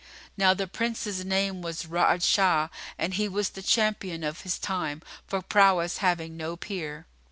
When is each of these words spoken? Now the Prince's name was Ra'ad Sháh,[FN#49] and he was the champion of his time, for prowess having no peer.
Now 0.35 0.55
the 0.55 0.65
Prince's 0.65 1.23
name 1.23 1.61
was 1.61 1.85
Ra'ad 1.85 2.21
Sháh,[FN#49] 2.21 2.69
and 2.97 3.13
he 3.13 3.29
was 3.29 3.49
the 3.51 3.61
champion 3.61 4.23
of 4.23 4.41
his 4.41 4.57
time, 4.57 5.03
for 5.27 5.43
prowess 5.43 5.97
having 5.97 6.35
no 6.35 6.55
peer. 6.57 7.05